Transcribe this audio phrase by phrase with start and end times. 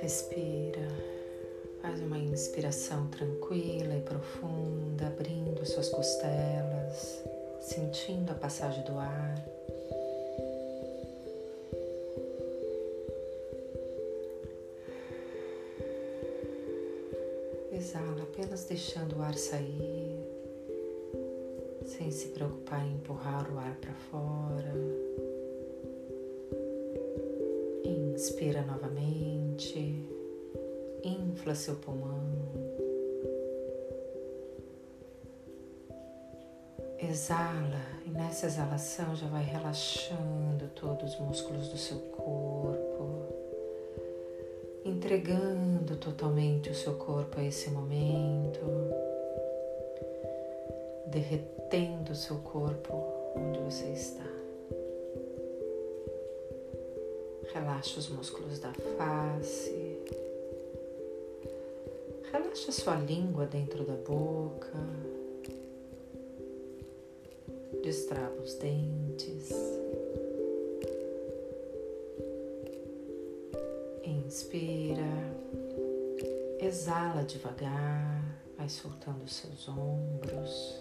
[0.00, 0.88] Respira,
[1.82, 7.22] faz uma inspiração tranquila e profunda, abrindo suas costelas,
[7.60, 9.44] sentindo a passagem do ar.
[17.70, 20.17] Exala, apenas deixando o ar sair,
[21.98, 24.72] sem se preocupar em empurrar o ar para fora.
[27.84, 30.08] Inspira novamente,
[31.02, 32.38] infla seu pulmão.
[37.00, 43.26] Exala e nessa exalação já vai relaxando todos os músculos do seu corpo,
[44.84, 48.60] entregando totalmente o seu corpo a esse momento,
[51.10, 52.94] derretendo seu corpo
[53.36, 54.26] onde você está.
[57.52, 59.98] Relaxa os músculos da face.
[62.30, 64.78] Relaxa sua língua dentro da boca.
[67.82, 69.50] Destrava os dentes.
[74.04, 75.02] Inspira.
[76.60, 78.22] Exala devagar.
[78.58, 80.76] Vai soltando os seus ombros.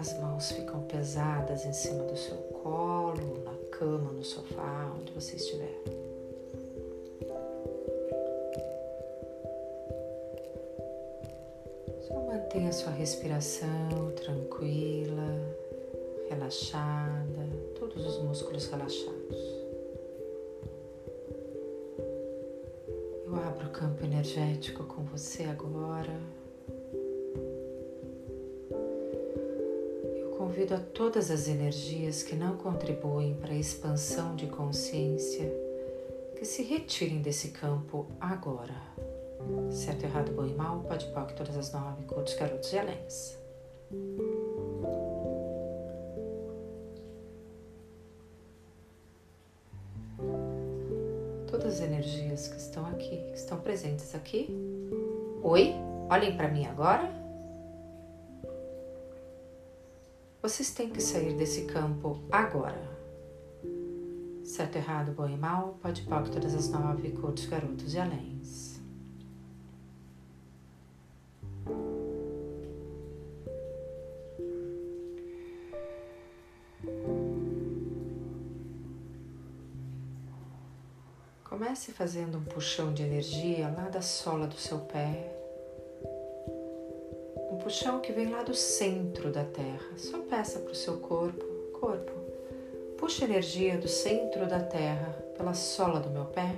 [0.00, 5.36] As mãos ficam pesadas em cima do seu colo, na cama, no sofá, onde você
[5.36, 5.78] estiver.
[12.08, 15.54] Só mantenha sua respiração tranquila,
[16.30, 17.46] relaxada,
[17.78, 19.36] todos os músculos relaxados.
[23.26, 26.39] Eu abro o campo energético com você agora.
[30.40, 35.52] Convido a todas as energias que não contribuem para a expansão de consciência
[36.34, 38.74] que se retirem desse campo agora.
[39.70, 43.38] Certo, errado, bom e mal, pode que todas as nove, curtos, garotos e aléns.
[51.50, 54.48] Todas as energias que estão aqui, que estão presentes aqui.
[55.42, 55.74] Oi,
[56.08, 57.19] olhem para mim agora.
[60.50, 62.90] Vocês têm que sair desse campo agora.
[64.42, 68.80] Certo, errado, bom e mal, pode pau todas as nove, curtos, garotos e aléns.
[81.44, 85.39] Comece fazendo um puxão de energia lá da sola do seu pé
[87.70, 89.96] puxão que vem lá do centro da Terra.
[89.96, 91.44] Só peça para o seu corpo,
[91.78, 92.10] corpo,
[92.98, 96.52] puxa energia do centro da Terra pela sola do meu pé.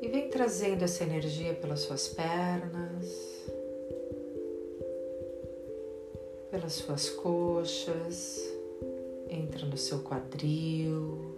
[0.00, 3.06] E vem trazendo essa energia pelas suas pernas,
[6.50, 8.52] pelas suas coxas,
[9.30, 11.36] entra no seu quadril,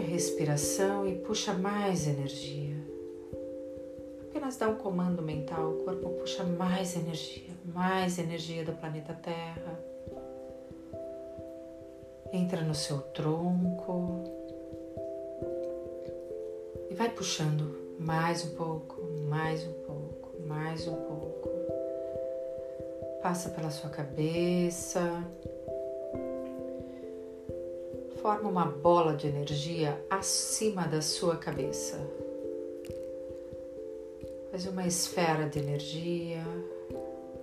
[0.00, 2.76] respiração e puxa mais energia.
[4.22, 9.78] Apenas dá um comando mental, o corpo puxa mais energia, mais energia do planeta Terra.
[12.32, 14.24] Entra no seu tronco
[16.90, 21.50] e vai puxando mais um pouco, mais um pouco, mais um pouco.
[23.22, 25.22] Passa pela sua cabeça,
[28.22, 31.98] forma uma bola de energia acima da sua cabeça.
[34.48, 36.44] Faz uma esfera de energia,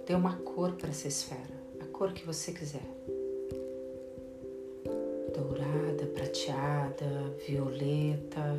[0.07, 2.85] dê uma cor para essa esfera, a cor que você quiser.
[5.35, 8.57] Dourada, prateada, violeta.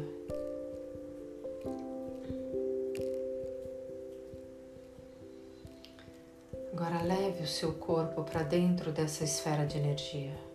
[6.70, 10.50] Agora leve o seu corpo para dentro dessa esfera de energia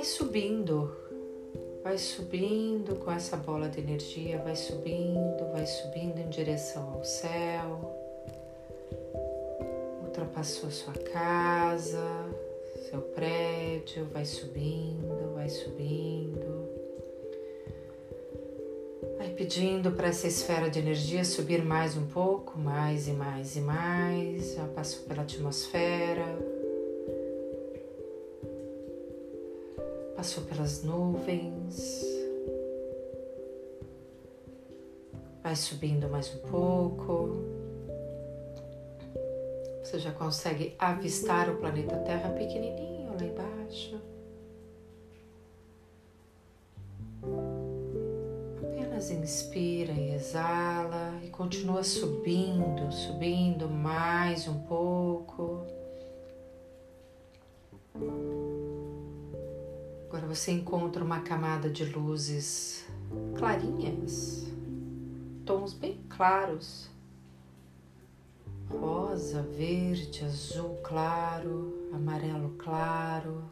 [0.00, 0.96] vai subindo,
[1.84, 7.98] vai subindo com essa bola de energia, vai subindo, vai subindo em direção ao céu,
[10.02, 12.02] ultrapassou sua casa,
[12.88, 16.70] seu prédio, vai subindo, vai subindo.
[19.18, 23.60] Vai pedindo para essa esfera de energia subir mais um pouco, mais e mais e
[23.60, 24.54] mais.
[24.54, 26.24] Já passou pela atmosfera,
[30.20, 32.04] passou pelas nuvens,
[35.42, 37.42] vai subindo mais um pouco.
[39.82, 43.98] Você já consegue avistar o planeta Terra pequenininho lá embaixo.
[48.58, 55.59] Apenas inspira e exala e continua subindo, subindo mais um pouco.
[60.30, 62.86] Você encontra uma camada de luzes
[63.36, 64.46] clarinhas,
[65.44, 66.88] tons bem claros,
[68.68, 73.42] rosa, verde, azul claro, amarelo claro.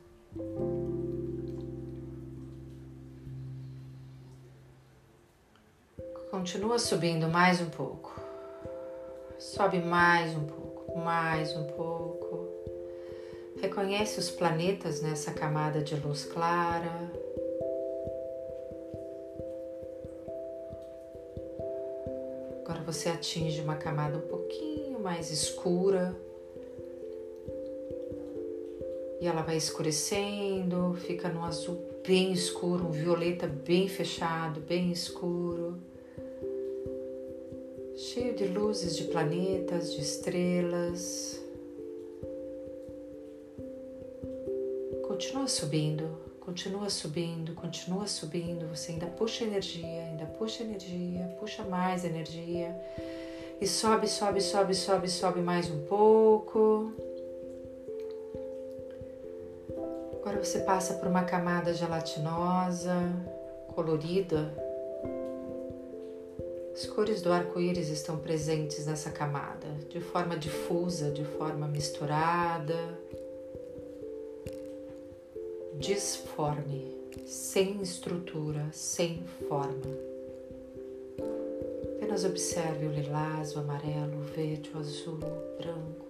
[6.30, 8.20] Continua subindo mais um pouco.
[9.36, 11.97] Sobe mais um pouco, mais um pouco.
[13.60, 17.10] Reconhece os planetas nessa camada de luz clara.
[22.62, 26.14] Agora você atinge uma camada um pouquinho mais escura.
[29.20, 35.76] E ela vai escurecendo, fica no azul bem escuro, um violeta bem fechado, bem escuro
[37.98, 41.40] cheio de luzes de planetas, de estrelas.
[45.28, 48.66] Continua subindo, continua subindo, continua subindo.
[48.74, 52.74] Você ainda puxa energia, ainda puxa energia, puxa mais energia.
[53.60, 56.94] E sobe, sobe, sobe, sobe, sobe mais um pouco.
[60.18, 62.94] Agora você passa por uma camada gelatinosa,
[63.74, 64.50] colorida.
[66.72, 72.97] As cores do arco-íris estão presentes nessa camada, de forma difusa, de forma misturada
[75.88, 76.94] disforme,
[77.24, 79.96] sem estrutura, sem forma.
[81.96, 86.06] Apenas observe o lilás, o amarelo, o verde, o azul, o branco,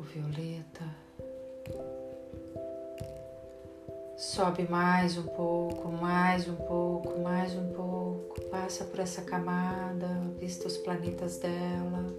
[0.00, 0.84] o violeta.
[4.16, 8.40] Sobe mais um pouco, mais um pouco, mais um pouco.
[8.50, 10.08] Passa por essa camada,
[10.40, 12.12] vista os planetas dela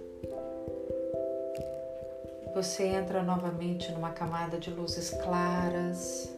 [2.54, 6.32] você entra novamente numa camada de luzes claras.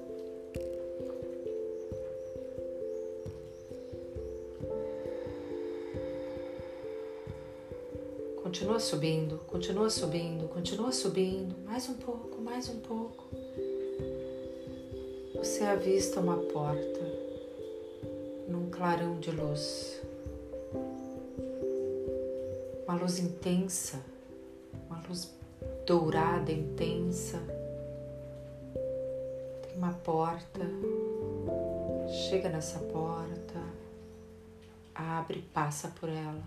[8.43, 13.25] Continua subindo, continua subindo, continua subindo, mais um pouco, mais um pouco.
[15.35, 17.01] Você avista uma porta
[18.49, 20.01] num clarão de luz.
[22.89, 24.03] Uma luz intensa,
[24.89, 25.37] uma luz
[25.87, 27.41] dourada, intensa.
[29.63, 30.61] Tem uma porta.
[32.29, 33.61] Chega nessa porta,
[34.95, 36.43] abre, passa por ela.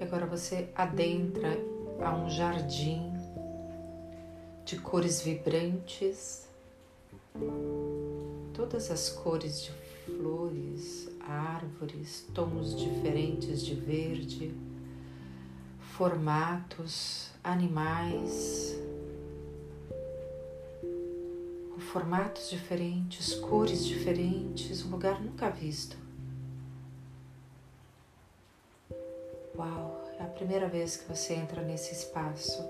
[0.00, 1.58] E agora você adentra
[2.00, 3.12] a um jardim
[4.64, 6.48] de cores vibrantes,
[8.52, 9.70] todas as cores de
[10.04, 14.54] flores, árvores, tons diferentes de verde
[15.96, 18.78] formatos, animais,
[21.72, 25.96] com formatos diferentes, cores diferentes, um lugar nunca visto.
[29.56, 32.62] Uau, é a primeira vez que você entra nesse espaço.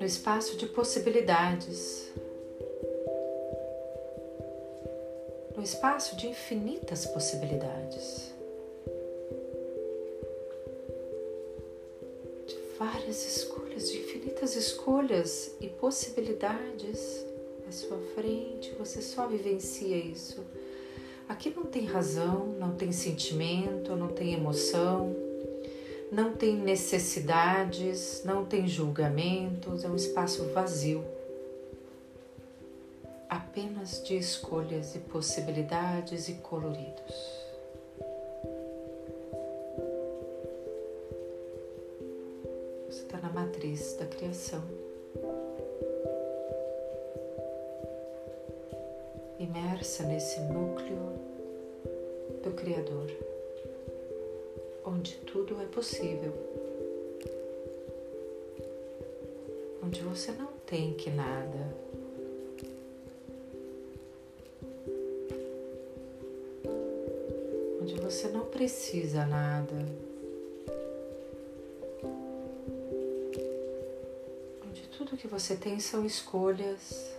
[0.00, 2.10] No espaço de possibilidades,
[5.56, 8.39] no espaço de infinitas possibilidades.
[13.20, 17.24] Várias escolhas, de infinitas escolhas e possibilidades
[17.68, 20.42] à sua frente, você só vivencia isso.
[21.28, 25.14] Aqui não tem razão, não tem sentimento, não tem emoção,
[26.10, 31.04] não tem necessidades, não tem julgamentos, é um espaço vazio.
[33.28, 37.39] Apenas de escolhas e possibilidades e coloridos.
[52.60, 53.10] Criador,
[54.84, 56.32] onde tudo é possível,
[59.82, 61.74] onde você não tem que nada.
[67.80, 70.10] Onde você não precisa nada.
[75.20, 77.12] que você tem são escolhas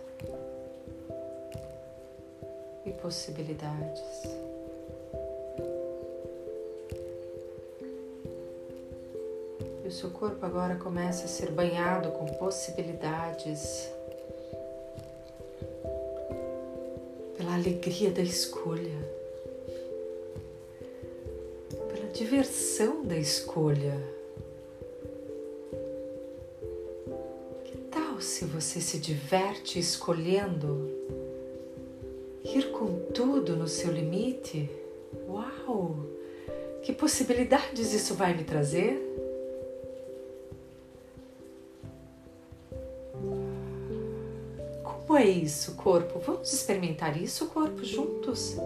[2.84, 4.02] e possibilidades.
[9.92, 13.90] O seu corpo agora começa a ser banhado com possibilidades
[17.36, 18.98] pela alegria da escolha,
[21.92, 23.94] pela diversão da escolha.
[27.62, 30.90] Que tal se você se diverte escolhendo
[32.42, 34.70] ir com tudo no seu limite?
[35.28, 35.96] Uau!
[36.82, 39.12] Que possibilidades isso vai me trazer?
[45.22, 46.18] É isso, corpo?
[46.18, 48.56] Vamos experimentar isso, corpo, juntos?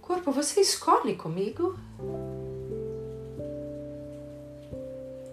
[0.00, 1.78] Corpo, você escolhe comigo?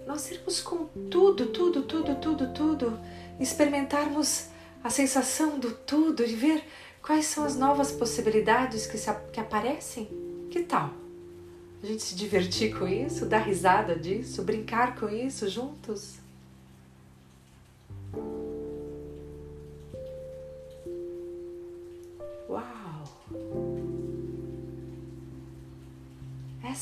[0.06, 3.00] Nós irmos com tudo, tudo, tudo, tudo, tudo,
[3.40, 4.48] experimentarmos
[4.84, 6.64] a sensação do tudo e ver
[7.02, 10.10] quais são as novas possibilidades que, se, que aparecem?
[10.52, 10.92] Que tal?
[11.82, 16.25] A gente se divertir com isso, dar risada disso, brincar com isso juntos?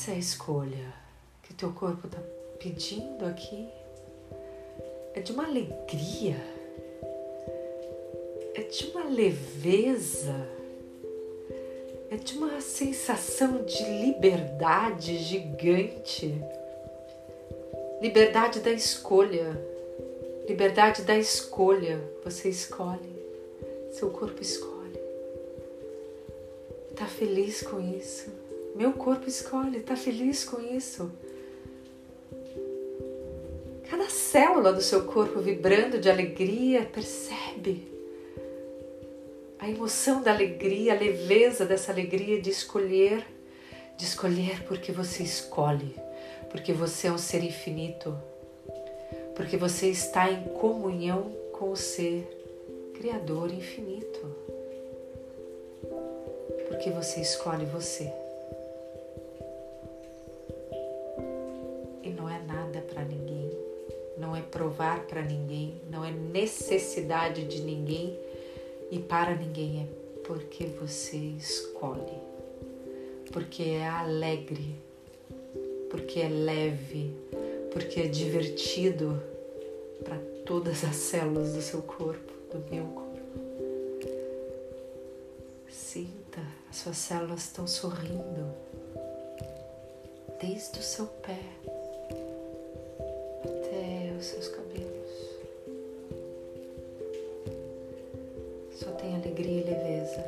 [0.04, 0.92] Essa é a escolha
[1.42, 2.18] que teu corpo está
[2.58, 3.68] pedindo aqui.
[5.14, 6.36] É de uma alegria,
[8.54, 10.34] é de uma leveza,
[12.10, 16.34] é de uma sensação de liberdade gigante.
[18.02, 19.56] Liberdade da escolha,
[20.48, 21.98] liberdade da escolha.
[22.24, 23.16] Você escolhe,
[23.92, 24.73] seu corpo escolhe.
[27.14, 28.28] Tá feliz com isso?
[28.74, 31.12] Meu corpo escolhe, está feliz com isso.
[33.88, 37.86] Cada célula do seu corpo vibrando de alegria, percebe
[39.60, 43.24] a emoção da alegria, a leveza dessa alegria de escolher,
[43.96, 45.94] de escolher porque você escolhe,
[46.50, 48.12] porque você é um ser infinito,
[49.36, 52.26] porque você está em comunhão com o ser
[52.94, 54.53] Criador infinito,
[56.74, 58.12] porque você escolhe você.
[64.16, 68.18] não é provar para ninguém, não é necessidade de ninguém.
[68.90, 72.18] E para ninguém, é porque você escolhe,
[73.32, 74.74] porque é alegre,
[75.90, 77.12] porque é leve,
[77.72, 79.22] porque é divertido
[80.02, 83.03] para todas as células do seu corpo, do meu corpo.
[86.74, 88.52] As suas células estão sorrindo
[90.40, 91.38] desde o seu pé
[94.18, 95.10] os seus cabelos.
[98.72, 100.24] Só tem alegria e leveza,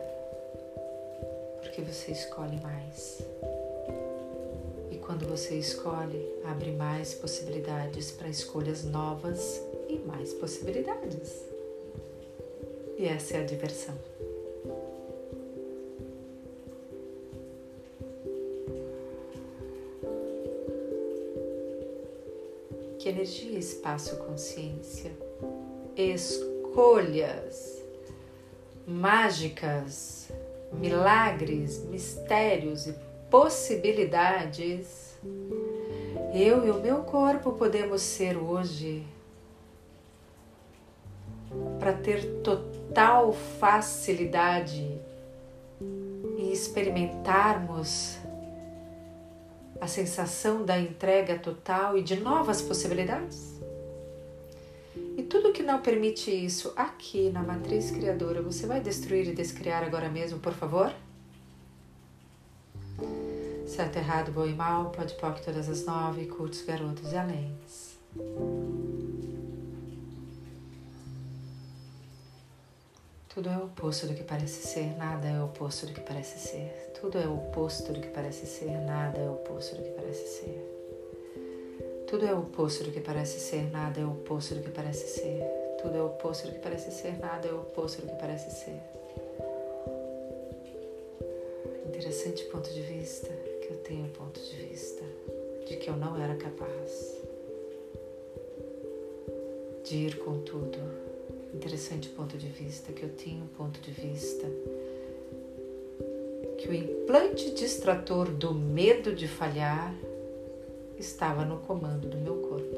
[1.62, 3.22] porque você escolhe mais.
[4.90, 11.42] E quando você escolhe, abre mais possibilidades para escolhas novas e mais possibilidades.
[12.98, 13.94] E essa é a diversão.
[23.26, 25.10] Energia, espaço, consciência,
[25.96, 27.82] escolhas
[28.86, 30.30] mágicas,
[30.72, 32.94] milagres, mistérios e
[33.28, 35.16] possibilidades
[36.32, 39.04] eu e o meu corpo podemos ser hoje
[41.80, 45.00] para ter total facilidade
[46.38, 48.18] em experimentarmos
[49.80, 53.56] a sensação da entrega total e de novas possibilidades?
[55.16, 59.82] E tudo que não permite isso aqui na matriz criadora, você vai destruir e descriar
[59.82, 60.92] agora mesmo, por favor?
[63.66, 67.98] Certo, errado, bom e mal, pode pôr todas as nove, cultos, garotos e aléns.
[73.28, 76.38] Tudo é o oposto do que parece ser, nada é o oposto do que parece
[76.38, 76.85] ser.
[77.00, 80.26] Tudo é o oposto do que parece ser, nada é o oposto do que parece
[80.26, 82.06] ser.
[82.06, 85.06] Tudo é o oposto do que parece ser, nada é o oposto do que parece
[85.06, 85.42] ser.
[85.82, 88.50] Tudo é o oposto do que parece ser, nada é o oposto do que parece
[88.50, 88.80] ser.
[91.86, 95.04] Interessante ponto de vista, que eu tenho ponto de vista
[95.68, 97.16] de que eu não era capaz
[99.84, 101.06] de ir com tudo
[101.56, 103.10] Interessante ponto de vista, que eu
[103.40, 104.46] um ponto de vista
[106.66, 109.94] que o implante distrator do medo de falhar
[110.98, 112.76] estava no comando do meu corpo.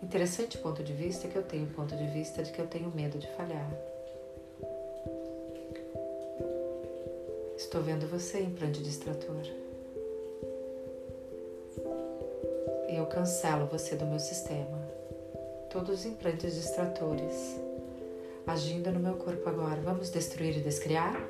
[0.00, 3.18] Interessante ponto de vista que eu tenho ponto de vista de que eu tenho medo
[3.18, 3.68] de falhar.
[7.56, 9.42] Estou vendo você, implante distrator.
[12.88, 14.78] E eu cancelo você do meu sistema.
[15.70, 17.58] Todos os implantes distratores
[18.46, 19.80] agindo no meu corpo agora.
[19.80, 21.20] Vamos destruir e descriar?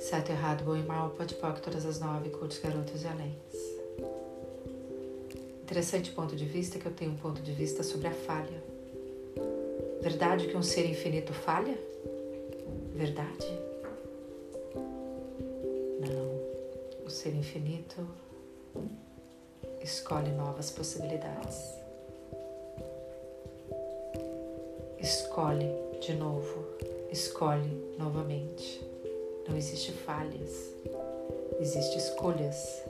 [0.00, 3.34] Certo, errado, bom e mal, pode pôr todas as nove, cultos, garotos e além.
[5.62, 8.62] Interessante ponto de vista que eu tenho um ponto de vista sobre a falha.
[10.02, 11.78] Verdade que um ser infinito falha?
[12.94, 13.46] Verdade?
[16.00, 17.06] Não.
[17.06, 18.06] O ser infinito
[19.82, 21.83] escolhe novas possibilidades.
[25.34, 25.68] Escolhe
[26.00, 26.64] de novo,
[27.10, 28.80] escolhe novamente.
[29.48, 30.72] Não existe falhas,
[31.58, 32.84] existe escolhas.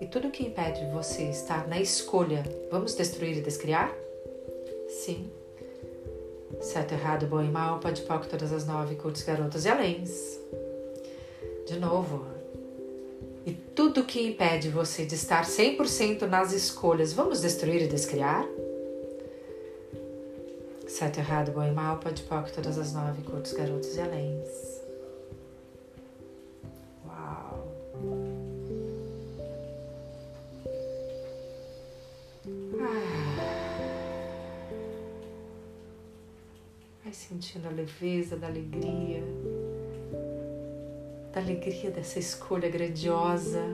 [0.00, 3.94] E tudo que impede você estar na escolha, vamos destruir e descriar?
[4.88, 5.30] Sim.
[6.58, 10.40] Certo, errado, bom e mal, pode pouco todas as nove, cultos, garotas e aléns.
[11.66, 12.24] De novo.
[13.44, 18.48] E tudo que impede você de estar 100% nas escolhas, vamos destruir e descriar?
[20.96, 24.48] Certo, errado, bom e mal, pode pouco todas as nove, cultos, garotos e aléns.
[37.10, 39.22] sentindo a leveza da alegria,
[41.32, 43.64] da alegria dessa escolha grandiosa,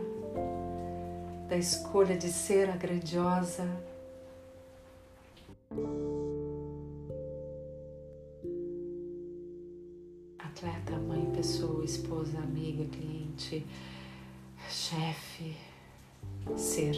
[1.51, 3.90] da escolha de ser a grandiosa.
[14.69, 15.57] Chefe,
[16.57, 16.95] ser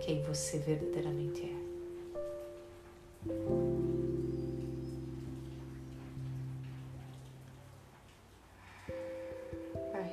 [0.00, 1.62] quem você verdadeiramente é.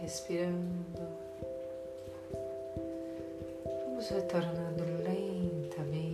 [0.10, 1.08] respirando.
[3.86, 6.09] Vamos retornando lentamente.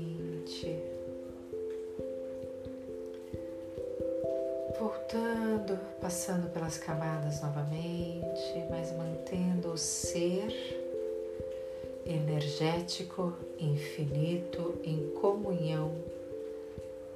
[4.79, 10.51] Voltando, passando pelas camadas novamente, mas mantendo o ser
[12.05, 15.95] energético, infinito, em comunhão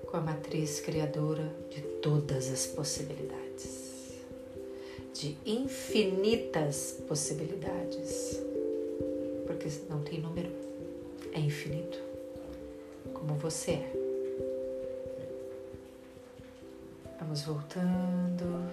[0.06, 4.14] com a matriz criadora de todas as possibilidades.
[5.14, 8.42] De infinitas possibilidades,
[9.46, 10.50] porque não tem número,
[11.34, 12.00] é infinito,
[13.14, 13.99] como você é.
[17.30, 18.68] Vamos voltando,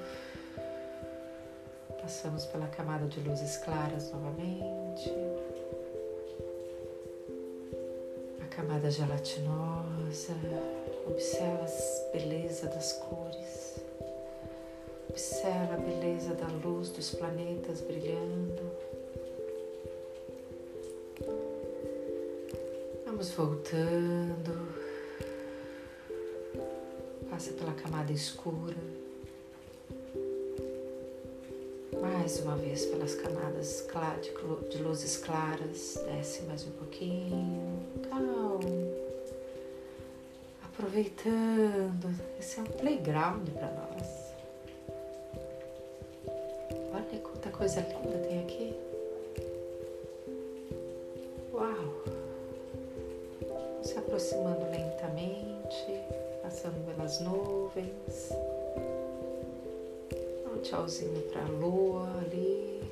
[2.01, 5.13] passamos pela camada de luzes claras novamente,
[8.43, 10.33] a camada gelatinosa,
[11.07, 13.77] observa a beleza das cores.
[15.11, 18.73] Observa a beleza da luz dos planetas brilhando.
[23.05, 24.86] Vamos voltando.
[27.37, 28.75] Passa pela camada escura.
[32.01, 33.87] Mais uma vez pelas camadas
[34.71, 36.01] de luzes claras.
[36.07, 37.79] Desce mais um pouquinho.
[38.09, 38.59] Calma.
[40.65, 42.19] Aproveitando.
[42.41, 44.27] Esse é um playground para nós.
[47.53, 48.75] coisa linda tem aqui.
[51.53, 52.03] Uau!
[53.83, 55.56] Se aproximando lentamente,
[56.57, 58.31] passando pelas nuvens.
[60.47, 62.83] Um tchauzinho para a lua ali.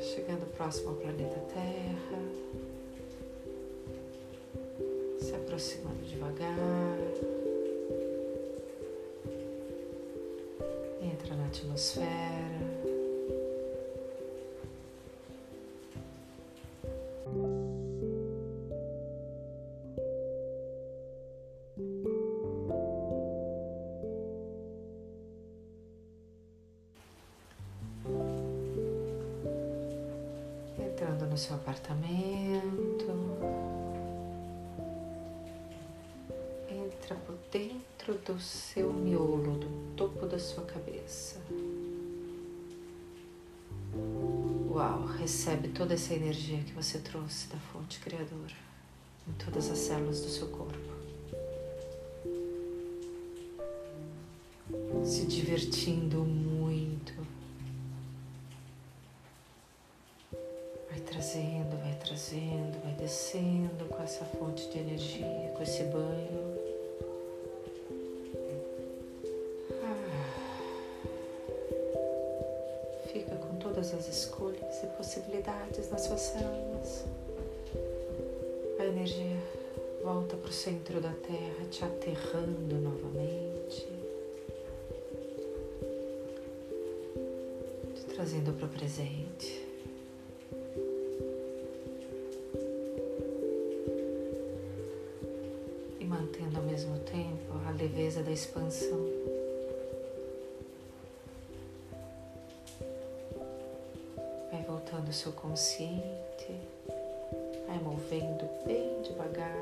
[0.00, 2.22] Chegando próximo ao planeta Terra.
[5.18, 6.98] Se aproximando devagar.
[11.48, 12.06] atmosfera.
[12.12, 12.91] Entrando no
[31.42, 33.06] seu apartamento,
[36.70, 41.40] entra por dentro do seu miolo, do topo da sua cabeça.
[44.70, 48.54] Uau, recebe toda essa energia que você trouxe da fonte criadora
[49.28, 50.78] em todas as células do seu corpo.
[55.04, 56.51] Se divertindo muito,
[64.22, 66.58] essa fonte de energia, com esse banho.
[69.82, 70.28] Ah.
[73.12, 77.04] Fica com todas as escolhas e possibilidades nas suas células.
[78.78, 79.36] A energia
[80.04, 83.86] volta para o centro da Terra, te aterrando novamente,
[87.94, 89.51] te trazendo para o presente.
[96.82, 98.98] Mesmo tempo a leveza da expansão.
[104.50, 106.02] Vai voltando o seu consciente
[107.66, 109.56] Vai movendo bem devagar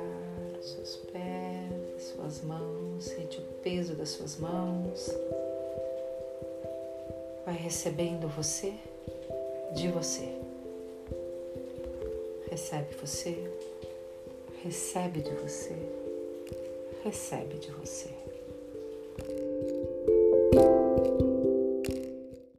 [0.62, 5.10] seus pés, suas mãos, sente o peso das suas mãos.
[7.44, 8.74] Vai recebendo você
[9.74, 10.36] de você.
[12.50, 13.52] Recebe você,
[14.64, 15.76] recebe de você,
[17.02, 18.19] recebe de você.